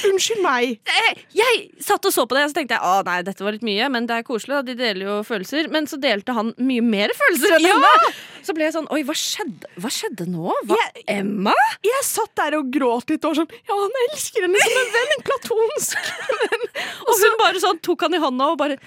[0.08, 0.76] Unnskyld meg.
[0.86, 3.56] Jeg, jeg satt og så på det, og så tenkte jeg å nei, dette var
[3.56, 5.68] litt mye, men det er koselig, de deler jo følelser.
[5.74, 8.12] Men så delte han mye mer følelser enn henne.
[8.46, 10.52] Så ble jeg sånn oi, hva skjedde, hva skjedde nå?
[10.70, 11.54] Hva, Jeg- Emma?
[11.84, 15.26] Jeg satt der og gråt litt og sånn Ja, han elsker henne som en venn.
[15.28, 16.12] Platonsk.
[17.08, 18.78] Og hun bare sånn tok han i hånda og bare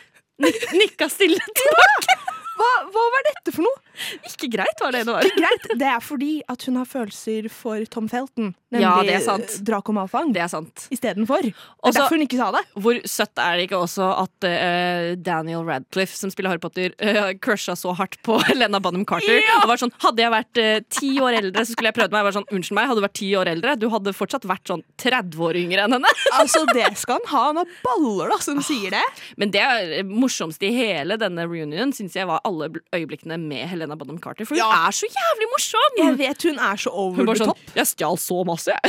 [0.41, 2.15] nik nikka stille tilbake.
[2.61, 3.79] Hva, hva var dette for noe?
[4.27, 5.29] Ikke greit, var det det var.
[5.37, 9.23] Greit, Det er fordi at hun har følelser for Tom Felton, nemlig Ja, det er
[9.25, 9.55] sant.
[9.67, 10.87] Draco Malfang, Det er sant.
[10.91, 11.41] istedenfor.
[11.43, 12.63] Det er derfor hun ikke sa det.
[12.81, 17.33] Hvor søtt er det ikke også at uh, Daniel Radcliffe, som spiller Harry Potter, uh,
[17.43, 19.41] crusha så hardt på Lena Bonham Carter.
[19.61, 22.21] Og var sånn, Hadde jeg vært uh, ti år eldre, så skulle jeg prøvd meg.
[22.23, 23.75] Jeg var sånn, Unnskyld meg, hadde du vært ti år eldre?
[23.81, 26.13] Du hadde fortsatt vært sånn 30 år yngre enn henne.
[26.41, 27.41] Altså, Det skal han ha.
[27.51, 29.03] Han har baller, da, som sier det.
[29.37, 29.63] Men det
[30.07, 34.45] morsomste i hele denne reunion syns jeg var alle øyeblikkene med Helena Bonham Carter.
[34.47, 34.69] For hun Ja.
[34.87, 35.97] er så jævlig morsom!
[35.99, 37.59] Jeg vet hun er så over the sånn top.
[37.75, 38.79] Jeg stjal så masse, jeg.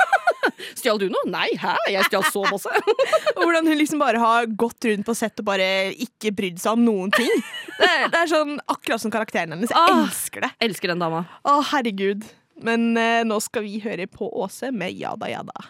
[0.78, 1.24] Stjal du noe?
[1.28, 1.74] Nei, hæ?
[1.90, 2.70] Jeg stjal så masse.
[3.36, 6.76] Og hvordan hun liksom bare har gått rundt på sett og bare ikke brydd seg
[6.78, 7.32] om noen ting.
[7.78, 9.72] Det er, det er sånn akkurat som karakteren hennes.
[9.72, 10.52] Jeg Åh, elsker det.
[10.68, 11.24] Elsker den dama.
[11.48, 12.24] Å, herregud.
[12.60, 15.64] Men eh, nå skal vi høre på Åse med Jada Jada.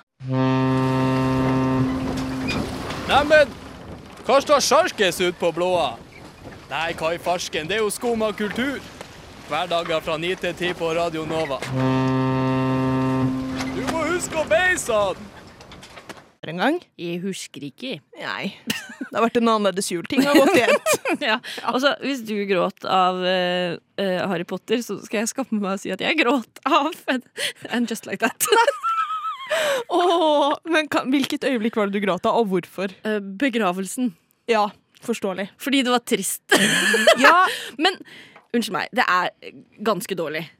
[3.10, 3.50] Neimen,
[4.26, 5.92] hva står sjarkes ut på blåa?
[6.70, 8.78] Nei, hva i farsken, det er jo skum av kultur.
[9.50, 11.58] Hverdager fra 9 til 10 på Radio Nova.
[13.80, 15.20] Du må huske å beise han!
[16.50, 16.74] En gang.
[17.00, 17.94] Jeg husker ikke.
[18.20, 18.50] Nei.
[18.66, 20.02] Det har vært en annerledes jul.
[20.10, 20.90] Ting har gått i ett.
[21.30, 21.38] ja.
[21.64, 25.80] Altså, hvis du gråt av eh, eh, Harry Potter, så skal jeg skamme meg og
[25.80, 26.92] si at jeg gråt av
[27.72, 28.44] And Just Like That.
[29.96, 32.92] oh, men kan, hvilket øyeblikk var det du gråt av, og hvorfor?
[33.06, 34.12] Uh, begravelsen.
[34.50, 34.66] Ja,
[35.08, 35.54] forståelig.
[35.56, 36.44] Fordi det var trist.
[37.16, 37.46] Ja,
[37.80, 37.96] Men
[38.52, 39.32] unnskyld meg, det er
[39.88, 40.50] ganske dårlig.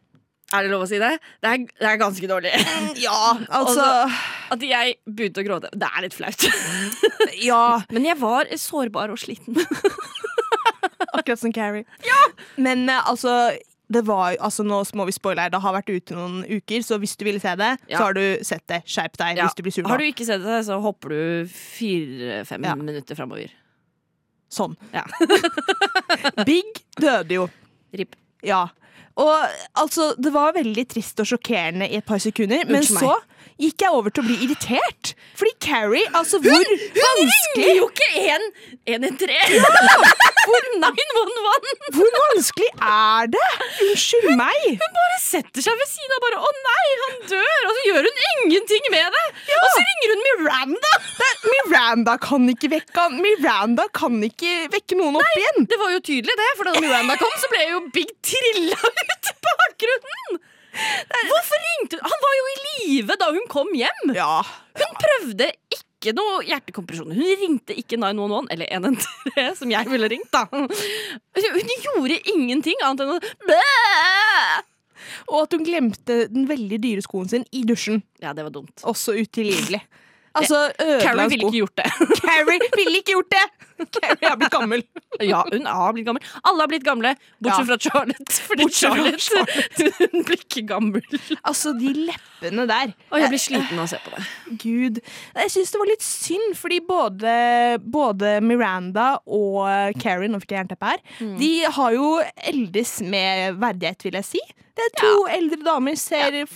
[0.52, 1.12] Er det lov å si det?
[1.42, 2.50] Det er, det er ganske dårlig.
[2.98, 3.18] ja
[3.60, 3.84] altså
[4.50, 6.46] At jeg begynte å gråte, det er litt flaut.
[7.40, 9.56] Ja, Men jeg var sårbar og sliten.
[11.16, 11.84] akkurat som Carrie.
[12.60, 13.52] Men eh, altså
[13.90, 16.98] det var, altså Nå må vi spoile her, det har vært ute noen uker, så
[17.02, 17.98] hvis du ville se det, Ja.
[17.98, 18.82] så har du sett det.
[18.86, 19.46] Skjerp deg Ja.
[19.48, 19.90] hvis du blir sur nå.
[19.90, 22.74] Har du ikke sett det, så hopper du fire-fem Ja.
[22.78, 23.50] minutter framover.
[24.50, 24.76] Sånn.
[24.94, 25.02] Ja.
[26.46, 27.48] Big døde jo.
[27.94, 28.14] Rip.
[28.46, 28.68] Ja.
[29.20, 29.34] Og
[29.82, 33.18] altså, det var veldig trist og sjokkerende i et par sekunder, men så
[33.60, 35.14] gikk jeg over til å bli irritert.
[35.38, 38.44] Fordi Carrie, altså hvor vanskelig ringer jo ikke én
[38.86, 39.60] 113!
[40.40, 41.90] Hvor 911!
[41.94, 43.48] Hvor vanskelig er det?
[43.84, 44.62] Unnskyld meg.
[44.80, 48.08] Hun bare setter seg ved siden av bare 'Å nei, han dør!' Og så gjør
[48.08, 49.26] hun ingenting med det!
[49.58, 50.92] Og så ringer hun Miranda!
[51.20, 53.20] Det, Miranda kan ikke vekke han.
[53.26, 55.68] Miranda kan ikke vekke noen opp igjen.
[55.70, 59.30] Det var jo tydelig, det, for da Miranda kom, så ble jo Big trilla ut
[59.34, 60.40] i bakgrunnen!
[60.70, 62.06] Hvorfor ringte hun?
[62.06, 64.12] Han var jo i live da hun kom hjem!
[64.16, 64.40] Ja.
[64.78, 67.12] Hun prøvde ikke noe hjertekompresjon.
[67.16, 70.46] Hun ringte ikke 911, eller 113, som jeg ville ringt, da.
[70.50, 70.68] Hun
[71.84, 73.60] gjorde ingenting annet enn å Bæ!
[75.32, 78.02] Og at hun glemte den veldig dyre skoen sin i dusjen.
[78.22, 78.76] Ja, det var dumt.
[78.86, 79.80] Også utilgivelig.
[80.38, 81.88] Altså, Carrie ville ikke gjort det.
[82.20, 83.46] Carrie ville ikke gjort det!
[83.96, 84.82] Carrie har blitt gammel.
[85.20, 86.22] Ja, hun har blitt gammel.
[86.44, 87.76] Alle har blitt gamle, bortsett Ja.
[87.76, 88.38] fra Charlotte.
[88.48, 91.02] Fordi fra Charlotte hun blir ikke gammel.
[91.44, 92.94] Altså, de leppene der.
[93.10, 94.24] Og jeg blir sliten av å se på det.
[94.62, 95.00] Gud.
[95.40, 97.34] Jeg syns det var litt synd, fordi både,
[97.82, 101.36] både Miranda og Carrie, nå fikk jeg jernteppe her, Mm.
[101.38, 102.06] de har jo
[102.48, 104.40] eldes med verdighet, vil jeg si.
[104.80, 106.46] Det er to eldre damer ser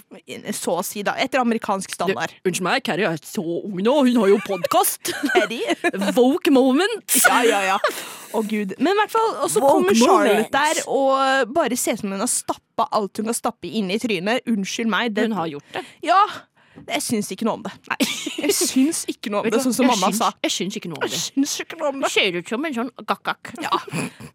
[0.56, 2.32] så å si, da, etter amerikansk standard.
[2.46, 3.94] Unnskyld meg, Carrie er så ung nå.
[4.06, 5.10] Hun har jo podkast.
[6.16, 7.13] Voke moment.
[7.28, 7.78] Ja, ja, ja.
[8.34, 8.72] Å, gud.
[8.82, 10.56] Men i hvert fall, og så kommer Charlotte moment.
[10.56, 13.98] der og bare ser ut som hun har stappa alt hun kan stappe inn i
[14.02, 14.42] trynet.
[14.50, 15.12] Unnskyld meg.
[15.14, 15.84] Det, Hun har gjort det.
[16.02, 16.18] Ja.
[16.88, 17.70] Jeg syns ikke noe om det.
[18.42, 20.32] Jeg syns ikke noe om det, sånn som mamma sa.
[20.42, 21.20] Jeg syns ikke noe om Jeg det.
[21.22, 22.10] syns ikke noe om det.
[22.10, 23.52] ser ut som en sånn gakk-gakk.
[23.62, 23.78] Ja.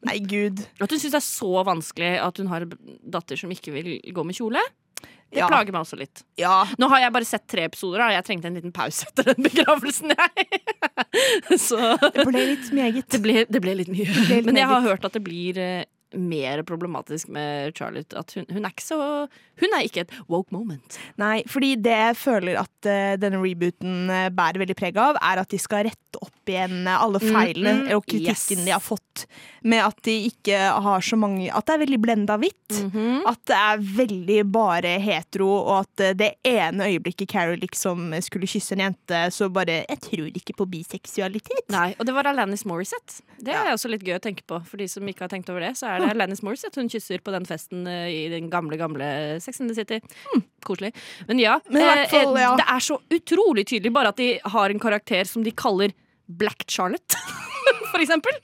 [0.08, 0.62] Nei, gud.
[0.80, 3.92] At hun syns det er så vanskelig at hun har en datter som ikke vil
[4.16, 4.64] gå med kjole,
[5.32, 5.48] det Ja.
[5.48, 6.24] plager meg også litt.
[6.42, 6.64] Ja.
[6.82, 9.44] Nå har jeg bare sett tre episoder, og jeg trengte en liten pause etter den
[9.46, 10.62] begravelsen, jeg.
[11.68, 11.78] Så
[12.14, 13.08] Det ble litt meget.
[13.14, 14.08] det ble, det ble litt mye.
[14.10, 15.84] ble litt Men jeg har hørt at det blir eh,
[16.18, 18.18] mer problematisk med Charlotte.
[18.18, 19.28] At hun, hun er ikke så
[19.60, 20.96] Hun er ikke et woke moment.
[21.20, 25.42] Nei, fordi det jeg føler at uh, denne rebooten uh, bærer veldig preg av, er
[25.42, 27.96] at de skal rette opp igjen eh, alle feilene Mm, -hmm.
[27.96, 28.66] og kritikken yes.
[28.66, 29.28] de har fått.
[29.62, 32.72] Med at de ikke har så mange At det er veldig blenda hvitt.
[32.84, 33.22] Mhm.
[33.28, 38.72] At det er veldig bare hetero, og at det ene øyeblikket Carrie liksom skulle kysse
[38.74, 41.70] en jente, så bare Jeg tror ikke på biseksualitet.
[41.70, 43.22] Nei, Og det var Alanis Morissette.
[43.40, 44.60] Det er også litt gøy å tenke på.
[44.66, 47.22] For de som ikke har tenkt over det, så er det Alanis at hun kysser
[47.24, 50.00] på den festen eh, i den gamle, gamle Sex in the City.
[50.66, 50.94] Koselig.
[51.28, 52.54] Men ja, Men fall, eh, ja.
[52.60, 55.96] det er så utrolig tydelig bare at de har en karakter som de kaller
[56.28, 57.18] Black Charlotte.
[57.92, 58.36] For eksempel.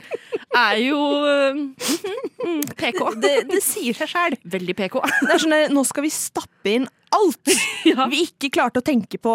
[0.55, 3.01] Er jo eh, mhm, mm, PK.
[3.21, 4.37] Det, det sier seg sjæl.
[4.55, 5.01] Veldig PK.
[5.21, 7.51] Det er sånn Nå skal vi stappe inn alt
[7.89, 8.07] Ja.
[8.11, 9.33] vi ikke klarte å tenke på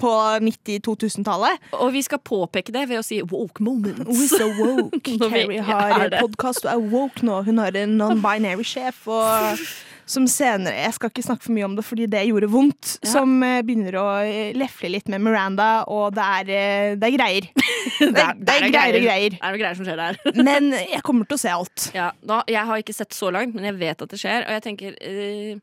[0.00, 0.12] på
[0.46, 1.68] 90-2000-tallet.
[1.80, 4.06] Og vi skal påpeke det ved å si woke moments.
[4.08, 5.02] We're so woke.
[5.20, 6.22] Carrie er har det.
[6.24, 7.42] podkast og er woke nå.
[7.46, 9.02] Hun har en non-binary sjef.
[9.10, 9.60] Og
[10.10, 12.96] som senere Jeg skal ikke snakke for mye om det, fordi det gjorde vondt.
[13.04, 13.12] Ja.
[13.12, 17.14] Som eh, begynner å eh, lefle litt med Miranda, og det er, eh, det er
[17.14, 17.46] greier.
[18.00, 19.36] Det er, det er greier og greier.
[19.36, 20.18] Det er noe greier som skjer der.
[20.40, 21.90] Men jeg kommer til å se alt.
[21.94, 24.48] Ja, da, jeg har ikke sett så langt, men jeg vet at det skjer.
[24.48, 25.60] Og jeg tenker eh,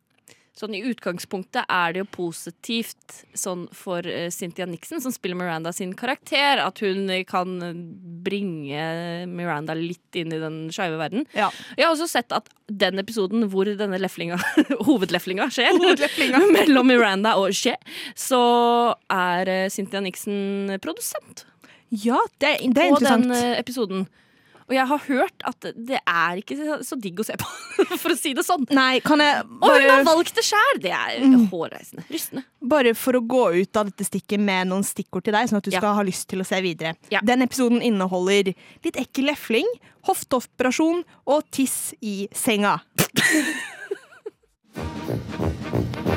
[0.58, 5.70] Sånn I utgangspunktet er det jo positivt sånn for eh, Cynthia Nixon, som spiller Miranda
[5.76, 7.52] sin karakter, at hun kan
[8.26, 8.88] bringe
[9.30, 11.28] Miranda litt inn i den skeive verden.
[11.38, 11.52] Ja.
[11.78, 14.39] Jeg har også sett at den episoden hvor denne leflinga,
[14.89, 16.41] hovedleflinga skjer, Hovedleflinga.
[16.58, 17.78] mellom Miranda og Shea,
[18.17, 18.41] så
[19.13, 21.46] er eh, Cynthia Nixon produsent
[21.93, 23.30] Ja, det, det er på interessant.
[23.30, 24.08] den eh, episoden.
[24.68, 27.46] Og jeg har hørt at det er ikke så- digg å se på,
[28.02, 28.66] for å si det sånn.
[28.76, 30.82] Nei, kan jeg Og hun har valgt det sjæl!
[30.84, 31.48] Det er Mm.
[31.50, 32.04] hårreisende.
[32.12, 32.44] Rystende.
[32.68, 35.64] bare for å gå ut av dette stikket med noen stikkord til deg, sånn at
[35.64, 35.80] du Ja.
[35.80, 36.96] skal ha lyst til å se videre.
[37.10, 37.22] Ja.
[37.24, 38.54] Den episoden inneholder
[38.84, 39.66] litt ekkel lefling,
[40.04, 42.82] hofteoperasjon og tiss i senga.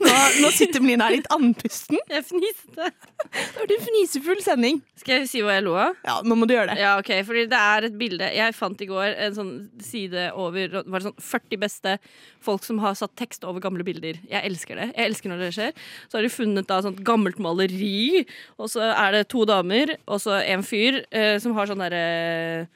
[0.00, 1.98] Nå, nå sitter Melina her litt andpusten.
[2.08, 2.88] Jeg fniste.
[3.20, 4.80] Det ble en fnisefull sending.
[5.00, 5.98] Skal jeg si hva jeg lo av?
[6.06, 6.80] Ja, nå må du gjøre det.
[6.80, 9.52] Ja, ok, fordi det er et bilde Jeg fant i går en sånn
[9.84, 11.96] side over det sånn 40 beste
[12.44, 14.18] folk som har satt tekst over gamle bilder.
[14.30, 14.90] Jeg elsker det.
[14.94, 15.86] Jeg elsker når det skjer.
[16.08, 18.24] Så har de funnet da sånt gammelt maleri,
[18.56, 22.68] og så er det to damer, og så en fyr eh, som har sånn derre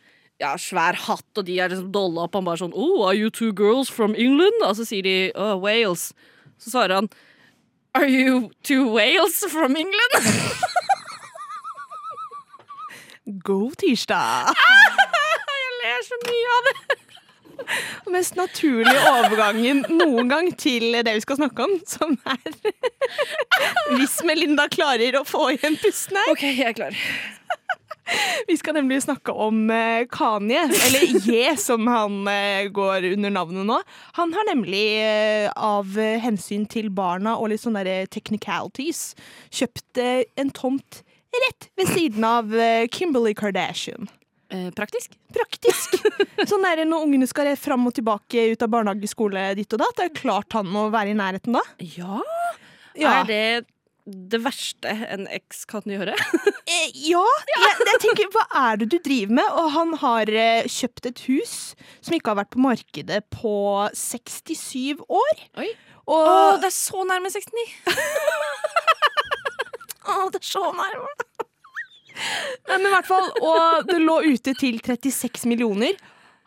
[0.42, 2.36] ja, svær hatt, og de er liksom dolla opp.
[2.36, 4.60] Han bare sånn Oh, are you two girls from England?
[4.66, 6.10] Og så sier de oh, Wales.
[6.64, 7.08] Så svarer han
[7.94, 10.24] Are you two whales from England?
[13.44, 14.54] God tirsdag.
[15.64, 16.96] Jeg ler så mye av det.
[18.12, 22.58] Mest naturlige overgangen noen gang til det vi skal snakke om, som er
[23.96, 26.32] Hvis Melinda klarer å få igjen pusten her.
[26.34, 26.98] OK, jeg er klar.
[28.48, 33.68] Vi skal nemlig snakke om eh, Kanye, eller Ye som han eh, går under navnet
[33.68, 33.78] nå.
[34.18, 39.12] Han har nemlig, eh, av hensyn til barna og litt sånne technicalities,
[39.54, 41.02] kjøpt en tomt
[41.34, 44.08] rett ved siden av Kimberley Kimberly Kardashian.
[44.54, 45.14] Eh, praktisk.
[45.34, 45.96] Praktisk.
[46.50, 49.82] sånn er det når ungene skal fram og tilbake ut av barnehage, skole, ditt og
[49.82, 49.96] datt.
[49.98, 51.64] Det er klart han må være i nærheten da.
[51.82, 52.20] Ja.
[52.94, 53.16] Ja.
[53.20, 53.44] Er det
[54.04, 56.16] det verste en eks kan gjøre?
[56.64, 59.48] Eh, ja, Jeg, jeg tenker, hva er det du driver med?
[59.60, 61.52] Og han har eh, kjøpt et hus
[62.00, 63.52] som ikke har vært på markedet på
[63.92, 65.42] 67 år.
[65.60, 65.68] Oi.
[66.08, 67.66] Og Åh, det er så nærme 69!
[70.08, 71.12] Å, det er så nærme.
[72.14, 76.00] Nei, men i hvert fall, og det lå ute til 36 millioner.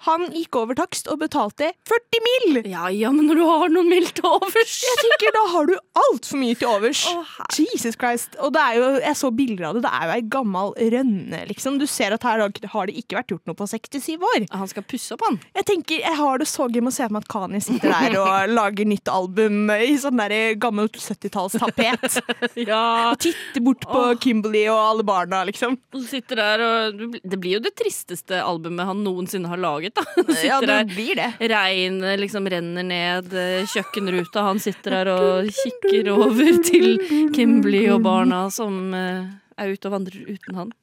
[0.05, 2.59] Han gikk over takst og betalte 40 mil!
[2.69, 5.73] Ja, ja, men når du har noen mil til overs Jeg tenker, Da har du
[5.97, 7.01] altfor mye til overs.
[7.09, 8.35] Oh, Jesus Christ.
[8.43, 9.83] Og det er jo, jeg så bilder av det.
[9.87, 11.79] Det er jo ei gammel rønne, liksom.
[11.81, 14.45] Du ser at her har det ikke vært gjort noe på 67 år.
[14.53, 15.39] Han skal pusse opp, han.
[15.57, 17.93] Jeg tenker, jeg har det så gøy med å se for meg at Kani sitter
[17.95, 22.19] der og lager nytt album i sånn der gammel 70-tallstapet.
[22.67, 23.11] Ja.
[23.11, 25.77] Og titter bort på Kimberley og alle barna, liksom.
[25.93, 30.03] Du sitter der og Det blir jo det tristeste albumet han noensinne har laget, da.
[30.27, 31.29] Sitter Ja, du der, blir det.
[31.53, 36.97] Regnet liksom renner ned eh, kjøkkenruta, han sitter der og kikker over til
[37.35, 39.23] Kimberley og barna som eh,
[39.57, 40.75] er ute og vandrer uten han.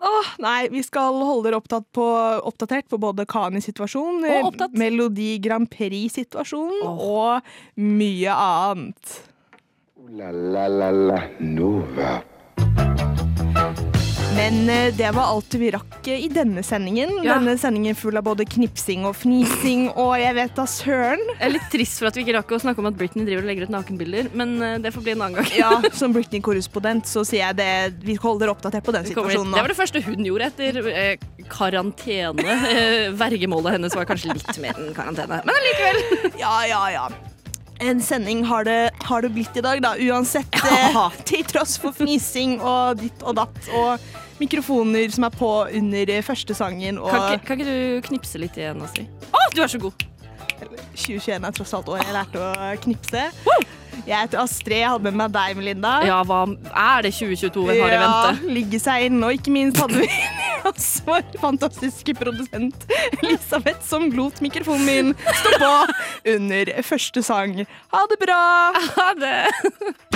[0.00, 2.04] Åh, nei, vi skal holde dere opptatt på,
[2.48, 4.24] oppdatert på både Kani-situasjon,
[4.76, 7.40] Melodi Grand Prix-situasjon og
[7.80, 9.16] mye annet.
[10.16, 12.16] La la la la Nova.
[14.40, 17.10] Men eh, det var alt vi rakk eh, i denne sendingen.
[17.20, 17.34] Ja.
[17.36, 21.20] Denne sendingen full av både knipsing og fnising og jeg vet da søren.
[21.34, 23.44] Jeg er litt trist for at vi ikke rakk å snakke om at Britney driver
[23.44, 25.50] og legger ut nakenbilder, men eh, det får bli en annen gang.
[25.58, 28.00] Ja, Som Britney-korrespondent så sier jeg det.
[28.06, 29.52] Vi holder oppdatert på den situasjonen.
[29.58, 32.56] Det var det første hun gjorde etter eh, karantene.
[33.26, 36.32] Vergemålet hennes var kanskje litt mer enn karantene, men allikevel.
[36.40, 37.10] Ja, ja, ja.
[37.80, 39.94] En sending har det, har det blitt i dag, da.
[39.96, 40.48] Uansett.
[40.90, 41.06] Ja.
[41.24, 44.02] til tross for fnising og ditt og datt og
[44.40, 48.40] mikrofoner som er på under eh, første sangen og Kan ikke, kan ikke du knipse
[48.42, 49.08] litt igjen, Astrid?
[49.30, 50.09] Å, du er så god!
[50.68, 53.26] 2021 er tross alt året jeg lærte å knipse.
[54.06, 55.94] Jeg heter Astrid, jeg hadde med meg deg, Melinda.
[56.06, 58.30] Ja, hva er det 2022 vi har i vente?
[58.30, 59.18] Ja, ligge seg inn.
[59.26, 60.08] Og ikke minst hadde vi
[60.70, 62.86] oss vår fantastiske produsent
[63.20, 65.72] Elisabeth som glot mikrofonen min stå på
[66.36, 67.60] under første sang.
[67.94, 68.42] Ha det bra!
[68.96, 70.10] Ha det!